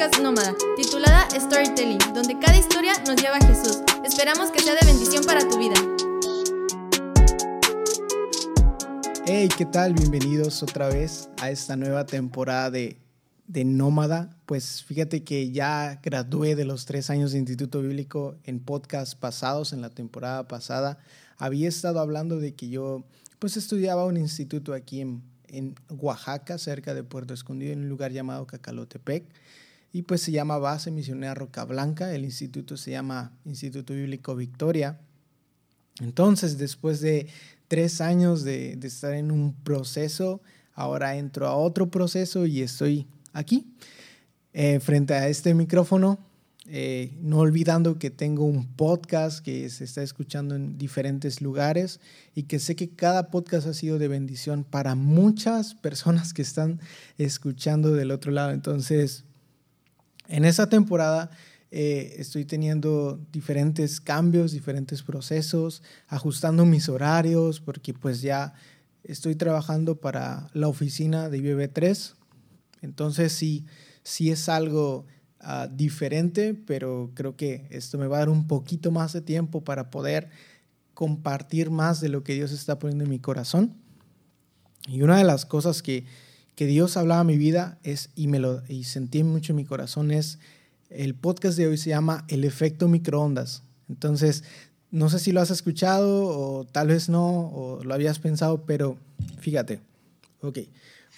[0.00, 3.82] podcast Nómada, titulada Storytelling, donde cada historia nos lleva a Jesús.
[4.02, 5.74] Esperamos que sea de bendición para tu vida.
[9.26, 9.92] Hey, ¿qué tal?
[9.92, 12.96] Bienvenidos otra vez a esta nueva temporada de,
[13.46, 14.30] de Nómada.
[14.46, 19.74] Pues fíjate que ya gradué de los tres años de Instituto Bíblico en podcast pasados,
[19.74, 20.96] en la temporada pasada.
[21.36, 23.04] Había estado hablando de que yo
[23.38, 28.12] pues estudiaba un instituto aquí en, en Oaxaca, cerca de Puerto Escondido, en un lugar
[28.12, 29.24] llamado Cacalotepec.
[29.92, 32.14] Y pues se llama Base Misionera Roca Blanca.
[32.14, 35.00] El instituto se llama Instituto Bíblico Victoria.
[36.00, 37.28] Entonces, después de
[37.68, 40.40] tres años de, estar en un proceso,
[40.74, 43.66] ahora entro a otro proceso y estoy aquí,
[44.52, 46.18] eh, frente a este micrófono,
[46.66, 52.00] eh, no olvidando que tengo un podcast que se está escuchando en diferentes lugares
[52.34, 56.80] y que sé que cada podcast ha sido de bendición para muchas personas que están
[57.18, 58.52] escuchando del otro lado.
[58.52, 59.24] Entonces,
[60.30, 61.30] en esa temporada
[61.72, 68.54] eh, estoy teniendo diferentes cambios, diferentes procesos, ajustando mis horarios, porque pues ya
[69.04, 72.14] estoy trabajando para la oficina de IBB3.
[72.82, 73.66] Entonces, sí,
[74.02, 75.06] sí es algo
[75.42, 79.62] uh, diferente, pero creo que esto me va a dar un poquito más de tiempo
[79.62, 80.28] para poder
[80.94, 83.74] compartir más de lo que Dios está poniendo en mi corazón.
[84.88, 86.04] Y una de las cosas que,
[86.54, 89.64] que Dios hablaba a mi vida es, y, me lo, y sentí mucho en mi
[89.64, 90.38] corazón, es
[90.90, 93.62] el podcast de hoy se llama El efecto microondas.
[93.88, 94.44] Entonces,
[94.90, 98.96] no sé si lo has escuchado o tal vez no, o lo habías pensado, pero
[99.38, 99.80] fíjate.
[100.42, 100.58] Ok,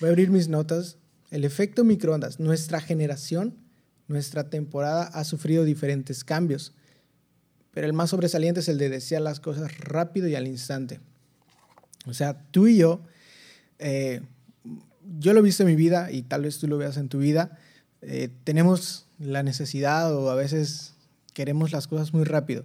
[0.01, 0.99] voy a abrir mis notas.
[1.31, 2.39] El efecto microondas.
[2.39, 3.55] Nuestra generación
[4.09, 6.73] nuestra temporada ha sufrido diferentes cambios,
[7.73, 11.01] pero el más sobresaliente es el de desear las cosas rápido y al instante.
[12.07, 13.01] O sea, tú y yo,
[13.79, 14.21] eh,
[15.19, 17.19] yo lo he visto en mi vida y tal vez tú lo veas en tu
[17.19, 17.59] vida,
[18.01, 20.95] eh, tenemos la necesidad o a veces
[21.35, 22.65] queremos las cosas muy rápido.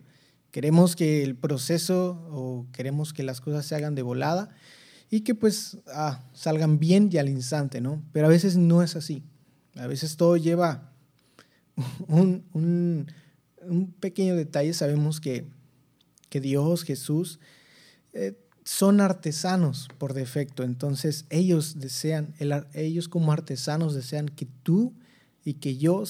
[0.51, 4.49] Queremos que el proceso o queremos que las cosas se hagan de volada
[5.09, 8.03] y que pues ah, salgan bien y al instante, ¿no?
[8.11, 9.23] Pero a veces no es así.
[9.75, 10.91] A veces todo lleva
[12.07, 13.07] un, un,
[13.99, 15.45] pequeño detalle, sabemos que,
[16.29, 17.39] que Dios, Jesús,
[18.13, 18.33] eh,
[18.67, 24.93] son artesanos por defecto, entonces ellos desean, el, ellos como artesanos desean que tú
[25.45, 26.03] y que yo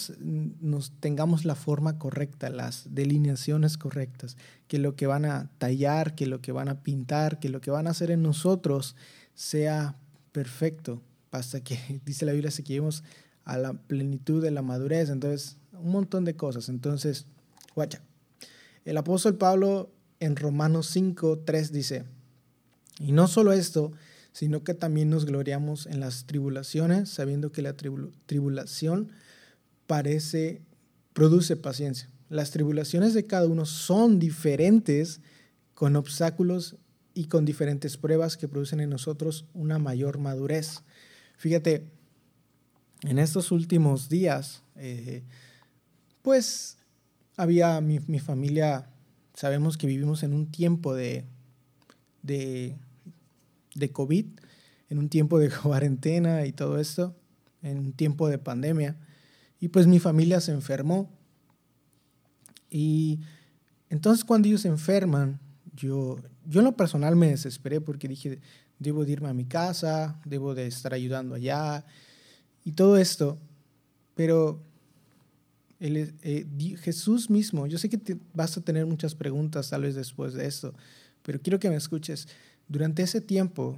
[0.59, 4.37] nos tengamos la forma correcta, las delineaciones correctas,
[4.67, 7.69] que lo que van a tallar, que lo que van a pintar, que lo que
[7.69, 8.95] van a hacer en nosotros
[9.35, 9.95] sea
[10.31, 13.03] perfecto, hasta que, dice la Biblia, se lleguemos
[13.45, 15.11] a la plenitud de la madurez.
[15.11, 16.69] Entonces, un montón de cosas.
[16.69, 17.27] Entonces,
[17.75, 18.01] guacha.
[18.83, 22.16] El apóstol Pablo en Romanos 5, 3 dice,
[22.99, 23.91] y no solo esto,
[24.31, 29.11] sino que también nos gloriamos en las tribulaciones, sabiendo que la tribulación
[29.87, 30.61] parece,
[31.13, 32.09] produce paciencia.
[32.29, 35.21] Las tribulaciones de cada uno son diferentes,
[35.73, 36.75] con obstáculos
[37.13, 40.83] y con diferentes pruebas que producen en nosotros una mayor madurez.
[41.37, 41.87] Fíjate,
[43.01, 45.23] en estos últimos días, eh,
[46.21, 46.77] pues
[47.35, 48.89] había mi, mi, familia,
[49.33, 51.25] sabemos que vivimos en un tiempo de,
[53.77, 54.25] de COVID,
[54.89, 57.15] en un tiempo de cuarentena y todo esto,
[57.61, 58.97] en un tiempo de pandemia.
[59.59, 61.09] Y pues mi familia se enfermó.
[62.69, 63.19] Y
[63.89, 65.39] entonces cuando ellos se enferman,
[65.75, 68.39] yo, yo en lo personal me desesperé porque dije,
[68.79, 71.85] debo de irme a mi casa, debo de estar ayudando allá
[72.63, 73.39] y todo esto,
[74.13, 74.61] pero
[75.79, 76.45] el, eh,
[76.81, 80.45] Jesús mismo, yo sé que te, vas a tener muchas preguntas tal vez después de
[80.47, 80.73] esto,
[81.23, 82.27] pero quiero que me escuches.
[82.67, 83.77] Durante ese tiempo,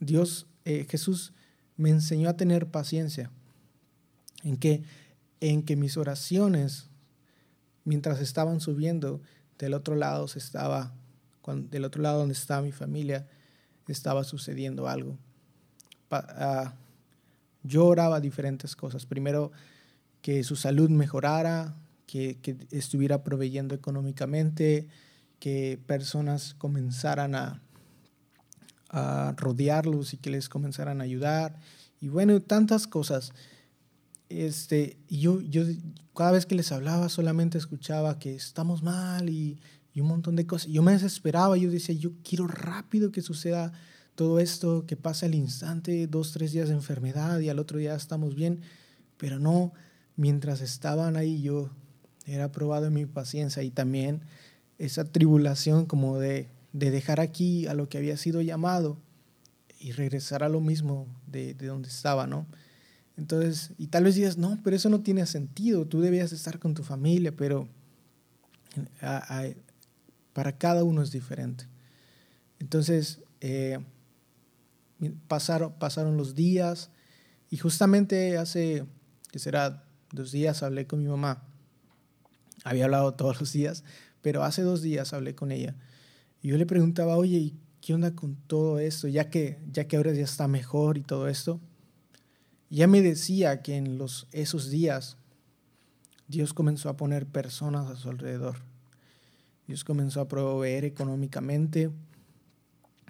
[0.00, 1.32] Dios, eh, Jesús
[1.76, 3.30] me enseñó a tener paciencia,
[4.42, 4.82] en que,
[5.40, 6.88] en que mis oraciones,
[7.84, 9.20] mientras estaban subiendo,
[9.58, 10.94] del otro lado se estaba,
[11.46, 13.26] del otro lado donde estaba mi familia,
[13.88, 15.18] estaba sucediendo algo.
[16.08, 19.06] Pa, uh, yo oraba diferentes cosas.
[19.06, 19.52] Primero,
[20.22, 21.74] que su salud mejorara,
[22.06, 24.88] que, que estuviera proveyendo económicamente,
[25.38, 27.62] que personas comenzaran a,
[29.36, 31.58] rodearlos y que les comenzaran a ayudar.
[32.00, 33.32] Y bueno, tantas cosas.
[34.30, 35.64] Este, yo, yo
[36.14, 39.60] cada vez que les hablaba solamente escuchaba que estamos mal y,
[39.92, 40.68] y un montón de cosas.
[40.68, 43.72] Yo me desesperaba, yo decía, yo quiero rápido que suceda
[44.16, 47.94] todo esto que pasa al instante, dos, tres días de enfermedad y al otro día
[47.94, 48.62] estamos bien,
[49.18, 49.72] pero no,
[50.16, 51.70] mientras estaban ahí yo
[52.24, 54.22] era probado en mi paciencia y también
[54.78, 58.98] esa tribulación como de, de dejar aquí a lo que había sido llamado
[59.78, 62.46] y regresar a lo mismo de, de donde estaba, ¿no?
[63.16, 66.74] Entonces, y tal vez digas, no, pero eso no tiene sentido, tú debías estar con
[66.74, 67.68] tu familia, pero
[70.32, 71.66] para cada uno es diferente.
[72.58, 73.78] Entonces, eh,
[75.28, 76.90] pasaron, pasaron los días
[77.50, 78.84] y justamente hace,
[79.30, 81.42] que será dos días, hablé con mi mamá.
[82.64, 83.84] Había hablado todos los días,
[84.22, 85.74] pero hace dos días hablé con ella.
[86.42, 89.08] Y yo le preguntaba, oye, ¿y qué onda con todo esto?
[89.08, 91.60] Ya que, ya que ahora ya está mejor y todo esto.
[92.68, 95.16] Ya me decía que en los, esos días
[96.28, 98.56] Dios comenzó a poner personas a su alrededor.
[99.66, 101.90] Dios comenzó a proveer económicamente.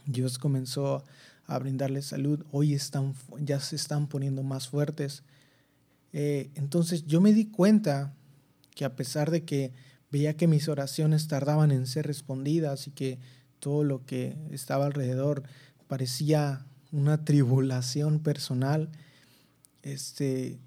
[0.04, 1.04] Dios comenzó
[1.46, 2.44] a brindarles salud.
[2.50, 5.22] Hoy están, ya se están poniendo más fuertes.
[6.12, 8.14] Eh, entonces yo me di cuenta
[8.74, 9.72] que a pesar de que
[10.10, 13.18] veía que mis oraciones tardaban en ser respondidas y que
[13.58, 15.42] todo lo que estaba alrededor
[15.88, 18.90] parecía una tribulación personal,
[19.82, 20.58] este,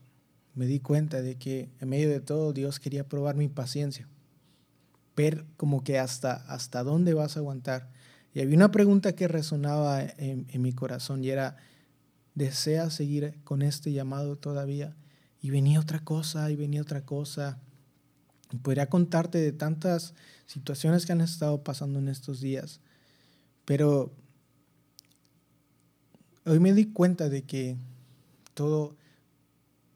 [0.56, 4.08] me di cuenta de que en medio de todo Dios quería probar mi paciencia,
[5.16, 7.90] ver como que hasta, hasta dónde vas a aguantar.
[8.34, 11.58] Y había una pregunta que resonaba en, en mi corazón y era,
[12.36, 14.96] ¿deseas seguir con este llamado todavía?
[15.42, 17.60] Y venía otra cosa, y venía otra cosa.
[18.62, 20.14] Podría contarte de tantas
[20.46, 22.82] situaciones que han estado pasando en estos días,
[23.66, 24.12] pero
[26.46, 27.78] hoy me di cuenta de que
[28.56, 28.96] todo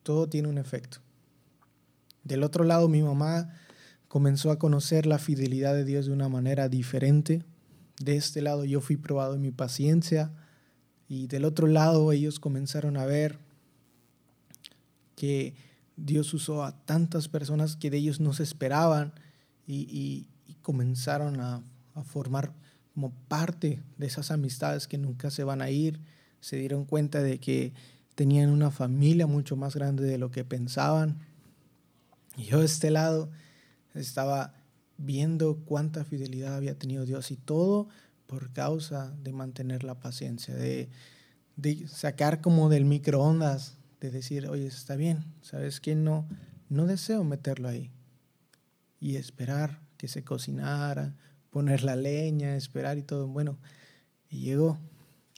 [0.04, 1.00] todo tiene un efecto.
[2.24, 3.50] Del otro lado, mi mamá
[4.08, 7.44] comenzó a conocer la fidelidad de Dios de una manera diferente.
[8.00, 10.32] De este lado yo fui probado en mi paciencia
[11.08, 13.40] y del otro lado ellos comenzaron a ver
[15.16, 15.56] que
[15.96, 19.14] Dios usó a tantas personas que de ellos no se esperaban
[19.68, 20.28] y,
[20.62, 21.64] comenzaron a,
[22.06, 22.54] formar
[22.94, 26.00] como parte de esas amistades que nunca se van a ir.
[26.40, 27.74] Se dieron cuenta de que
[28.16, 31.20] tenían una familia mucho más grande de lo que pensaban.
[32.36, 33.30] Y yo de este lado
[33.94, 34.54] estaba
[34.98, 37.90] viendo cuánta fidelidad había tenido Dios y todo
[38.26, 40.90] por causa de mantener la paciencia, de,
[41.56, 45.96] de sacar como del microondas, de decir, oye, está bien, ¿sabes qué?
[45.96, 46.28] No,
[46.68, 47.90] no deseo meterlo ahí.
[49.00, 51.16] Y esperar que se cocinara,
[51.52, 53.28] poner la leña, esperar y todo.
[53.28, 53.58] Bueno,
[54.30, 54.78] y llegó.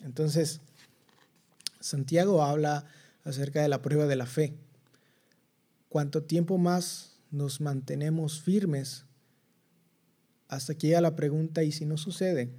[0.03, 0.62] Entonces,
[1.79, 2.85] Santiago habla
[3.23, 4.56] acerca de la prueba de la fe.
[5.88, 9.06] Cuanto tiempo más nos mantenemos firmes
[10.47, 12.50] hasta que llega la pregunta, ¿y si no sucede?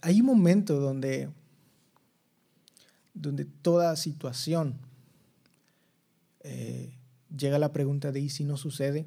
[0.00, 1.28] Hay un momento donde,
[3.14, 4.78] donde toda situación
[6.40, 6.98] eh,
[7.34, 9.06] llega la pregunta de ¿y si no sucede?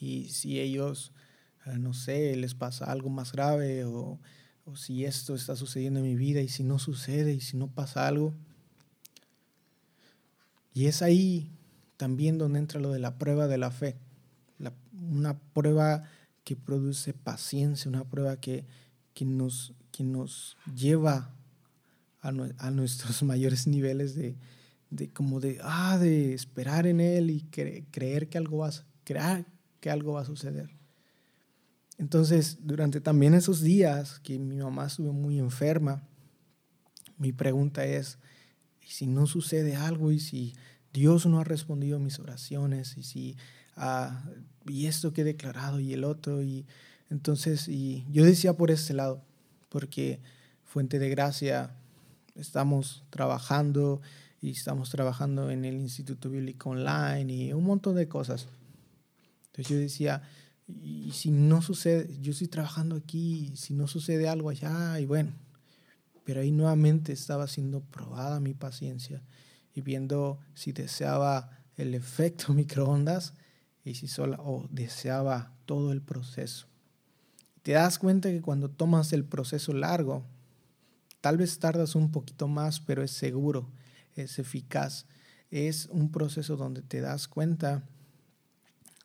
[0.00, 1.12] Y si ellos,
[1.66, 4.18] eh, no sé, les pasa algo más grave o
[4.68, 7.68] o si esto está sucediendo en mi vida y si no sucede y si no
[7.68, 8.34] pasa algo.
[10.74, 11.50] Y es ahí
[11.96, 13.96] también donde entra lo de la prueba de la fe.
[14.92, 16.04] una prueba
[16.44, 18.66] que produce paciencia, una prueba que,
[19.14, 21.34] que, nos, que nos lleva
[22.20, 24.36] a, nuestros mayores niveles de,
[24.90, 28.72] de, como de, ah, de esperar en Él y creer que algo va a,
[29.04, 29.46] creer
[29.80, 30.70] que algo va a suceder.
[31.98, 36.02] Entonces, durante también esos días que mi mamá estuvo muy enferma,
[37.16, 38.18] mi pregunta es,
[38.86, 40.12] ¿y si no sucede algo?
[40.12, 40.54] ¿Y si
[40.92, 42.96] Dios no ha respondido a mis oraciones?
[42.96, 43.36] ¿Y si
[43.76, 44.24] ah,
[44.66, 46.42] y esto que he declarado y el otro?
[46.42, 46.66] Y
[47.10, 49.24] entonces, y yo decía por este lado,
[49.68, 50.20] porque
[50.64, 51.74] Fuente de Gracia
[52.38, 54.00] estamos trabajando
[54.40, 58.46] y estamos trabajando en el Instituto Bíblico Online y un montón de cosas.
[59.46, 60.22] Entonces yo decía,
[60.68, 65.32] y si no sucede, yo estoy trabajando aquí, si no sucede algo allá, y bueno,
[66.24, 69.22] pero ahí nuevamente estaba siendo probada mi paciencia
[69.74, 73.34] y viendo si deseaba el efecto microondas
[73.84, 76.66] y si solo o deseaba todo el proceso.
[77.62, 80.24] Te das cuenta que cuando tomas el proceso largo,
[81.28, 83.68] tal vez tardas un poquito más, pero es seguro,
[84.16, 85.04] es eficaz.
[85.50, 87.82] Es un proceso donde te das cuenta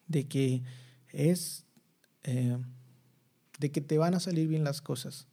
[0.07, 0.63] de que
[1.09, 1.65] es
[2.23, 2.57] eh,
[3.59, 5.27] de que te van a salir bien las cosas,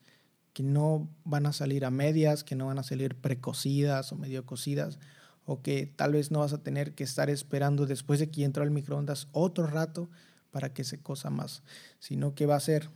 [0.52, 4.44] que no van a salir a medias, que no van a salir precocidas o medio
[4.44, 4.98] cocidas,
[5.44, 8.64] o que tal vez no vas a tener que estar esperando después de que entró
[8.64, 10.10] el microondas otro rato
[10.50, 11.62] para que se cosa más,
[12.00, 12.90] sino que va a ser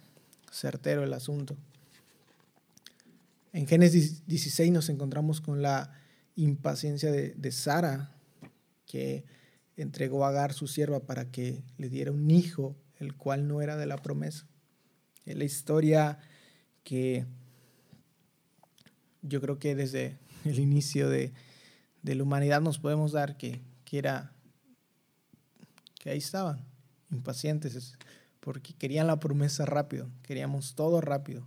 [0.50, 1.56] certero el asunto.
[3.54, 5.92] En Génesis 16 nos encontramos con la
[6.34, 8.11] impaciencia de, Sara,
[8.84, 9.25] que
[9.76, 13.76] entregó a Agar su sierva para que le diera un hijo, el cual no era
[13.76, 14.49] de la promesa.
[15.25, 16.18] Es la historia
[16.82, 17.26] que
[19.23, 21.32] yo creo que desde el inicio de,
[22.02, 24.32] de la humanidad nos podemos dar que, que era
[26.00, 26.64] que ahí estaban,
[27.12, 27.96] impacientes,
[28.40, 31.46] porque querían la promesa rápido, queríamos todo rápido.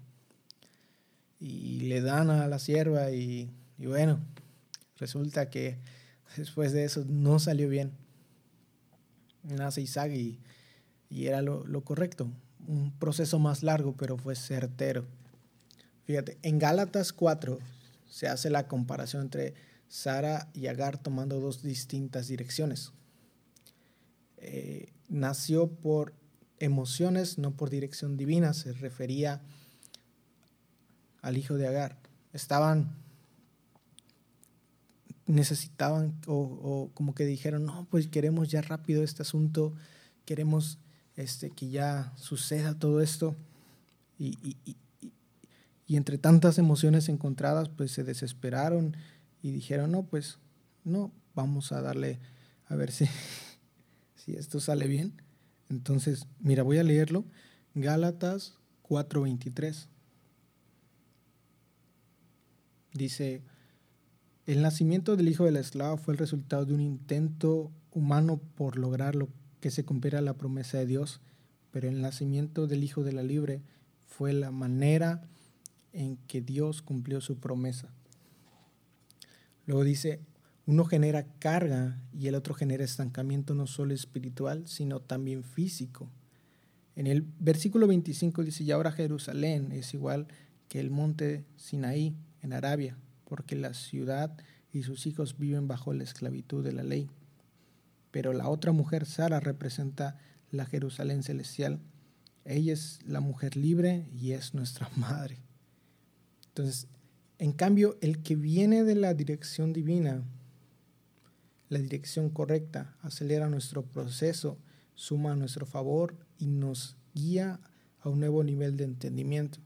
[1.40, 4.20] Y le dan a la sierva y, bueno,
[4.98, 5.78] resulta que
[6.36, 7.92] después de eso no salió bien.
[9.44, 10.40] Nace Isaac y,
[11.10, 12.30] era lo, lo correcto.
[12.68, 15.06] Un proceso más largo, pero fue certero.
[16.06, 17.60] Fíjate, en Gálatas 4
[18.10, 19.54] se hace la comparación entre
[19.90, 22.92] Sara y Agar tomando dos distintas direcciones.
[24.38, 26.14] Eh, nació por
[26.60, 29.42] emociones, no por dirección divina, se refería
[31.22, 31.98] al hijo de Agar.
[32.34, 32.96] Estaban,
[35.26, 39.74] necesitaban o, como que dijeron, no, pues queremos ya rápido este asunto,
[40.26, 40.80] queremos
[41.16, 43.36] este, que ya suceda todo esto.
[44.20, 44.76] Y, y,
[45.88, 48.98] y entre tantas emociones encontradas, pues se desesperaron
[49.42, 50.40] y dijeron, no, pues
[50.84, 52.20] no, vamos a darle
[52.68, 53.08] a ver si,
[54.16, 55.22] si esto sale bien.
[55.70, 57.26] Entonces, mira, voy a leerlo.
[57.74, 59.88] Gálatas 4:23.
[62.98, 63.44] Dice,
[64.48, 68.78] el nacimiento del hijo de la esclava fue el resultado de un intento humano por
[68.78, 71.22] lograr lo que se cumpliera la promesa de Dios,
[71.72, 73.62] pero el nacimiento del hijo de la libre
[74.06, 75.22] fue la manera
[75.94, 77.90] en que Dios cumplió su promesa.
[79.66, 80.22] Luego dice,
[80.66, 86.10] uno genera carga y el otro genera estancamiento no solo espiritual, sino también físico.
[86.96, 90.28] En el versículo 25 dice, y ahora Jerusalén es igual
[90.68, 94.38] que el monte Sinaí en Arabia, porque la ciudad
[94.72, 97.10] y sus hijos viven bajo la esclavitud de la ley.
[98.12, 100.18] Pero la otra mujer, Sara, representa
[100.52, 101.80] la Jerusalén celestial.
[102.46, 105.40] Ella es la mujer libre y es nuestra madre.
[106.48, 106.88] Entonces,
[107.40, 110.24] en cambio, el que viene de la dirección divina,
[111.70, 114.58] la dirección correcta, acelera nuestro proceso,
[114.96, 117.60] suma a nuestro favor y nos guía
[118.00, 119.60] a un nuevo nivel de entendimiento.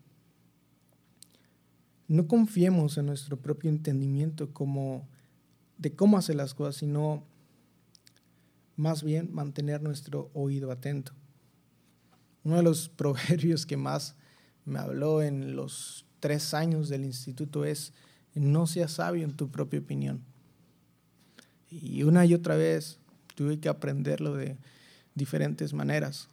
[2.12, 5.08] No confiemos en nuestro propio entendimiento como
[5.77, 7.24] de cómo hacer las cosas, sino
[8.75, 11.13] más bien mantener nuestro oído atento.
[12.44, 14.15] Uno de los proverbios que más
[14.65, 17.94] me habló en los tres años del instituto es
[18.36, 20.22] no seas sabio en tu propia opinión.
[21.70, 23.00] Y una y otra vez
[23.36, 24.58] tuve que aprenderlo de
[25.15, 26.27] diferentes maneras,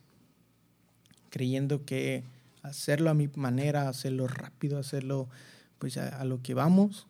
[1.31, 2.25] creyendo que
[2.65, 5.29] hacerlo a mi manera, hacerlo rápido, hacerlo
[5.79, 7.07] pues a, lo que vamos,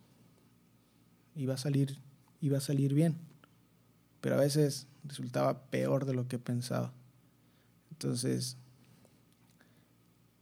[1.35, 1.99] iba a salir,
[2.41, 3.17] iba a salir bien.
[4.21, 6.93] Pero a veces resultaba peor de lo que pensaba.
[7.91, 8.57] Entonces,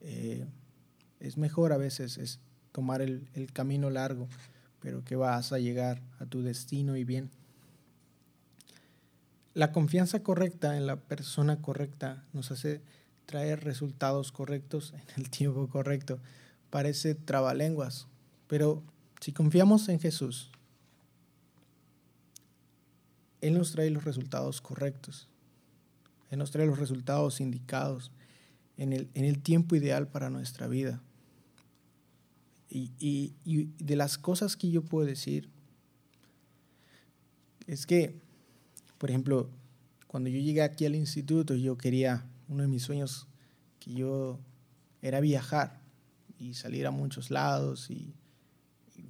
[0.01, 0.47] eh,
[1.21, 2.41] es mejor a veces es
[2.73, 4.29] tomar el, el camino largo,
[4.81, 7.31] pero que vas a llegar a tu destino y bien.
[9.55, 12.83] La confianza correcta en la persona correcta nos hace
[13.25, 16.21] traer resultados correctos en el tiempo correcto.
[16.71, 18.07] Parece trabalenguas,
[18.47, 18.83] pero
[19.21, 20.51] si confiamos en Jesús,
[23.41, 25.29] Él nos trae los resultados correctos.
[26.31, 28.11] Él nos trae los resultados indicados
[28.77, 31.03] en el, en el tiempo ideal para nuestra vida.
[32.69, 35.49] Y, y, y, de las cosas que yo puedo decir
[37.67, 38.21] es que,
[38.99, 39.51] por ejemplo,
[40.07, 43.29] cuando yo llegué aquí al instituto, yo quería, uno de mis sueños
[43.79, 44.41] que yo
[45.01, 45.81] era viajar
[46.39, 48.15] y salir a muchos lados y,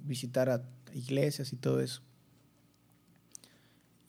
[0.07, 2.01] visitar a iglesias y todo eso.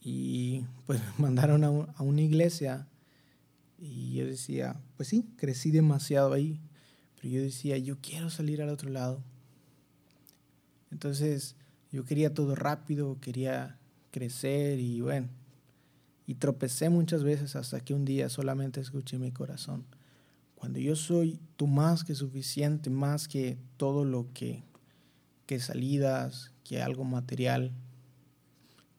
[0.00, 2.87] Y pues me mandaron a, a una iglesia
[3.78, 6.61] y yo decía, pues sí, crecí demasiado ahí,
[7.17, 9.23] pero yo decía, yo quiero salir al otro lado.
[10.90, 11.57] Entonces
[11.90, 13.78] yo quería todo rápido, quería
[14.11, 15.28] crecer y bueno,
[16.26, 19.85] y tropecé muchas veces hasta que un día solamente escuché mi corazón.
[20.55, 24.62] Cuando yo soy tú más que suficiente, más que todo lo que,
[25.49, 27.73] que salidas, que algo material,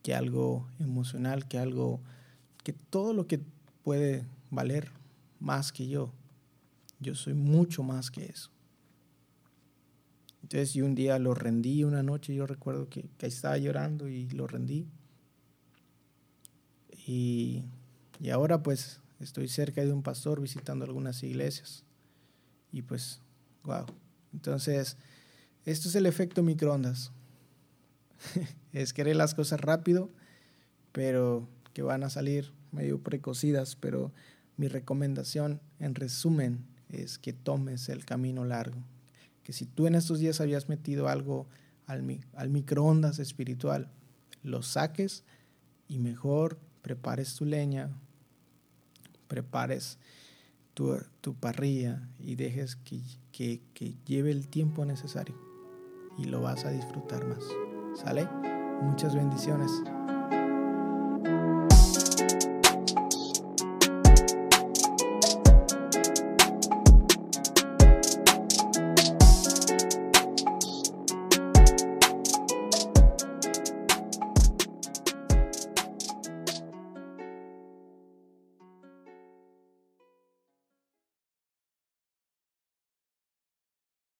[0.02, 2.02] que algo emocional, que algo,
[2.64, 3.40] que todo lo que
[3.84, 4.90] puede valer
[5.40, 6.12] más que yo.
[7.00, 8.50] Yo soy mucho más que eso.
[10.42, 14.48] Entonces yo un día lo rendí, una noche yo recuerdo que, estaba llorando y lo
[14.48, 14.88] rendí.
[17.06, 17.64] Y,
[18.20, 21.84] y, ahora pues estoy cerca de un pastor visitando algunas iglesias.
[22.72, 23.22] Y pues,
[23.66, 23.86] wow.
[24.34, 24.98] Entonces,
[25.66, 27.12] esto es el efecto microondas.
[28.74, 30.10] es querer las cosas rápido,
[30.92, 34.12] pero que van a salir medio precocidas, pero
[34.58, 38.84] mi recomendación, en resumen, es que tomes el camino largo.
[39.44, 41.48] Que si tú en estos días habías metido algo
[41.86, 42.04] al,
[42.50, 43.92] microondas espiritual,
[44.44, 45.24] lo saques
[45.88, 47.90] y mejor prepares tu leña,
[49.28, 49.98] prepares
[50.74, 53.02] tu, parrilla y dejes que,
[53.74, 55.49] que lleve el tiempo necesario
[56.20, 57.44] y lo vas a disfrutar más.
[57.96, 58.28] ¿Sale?
[58.82, 59.72] Muchas bendiciones.